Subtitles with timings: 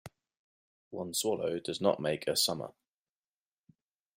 [0.89, 2.73] One swallow does not make a summer.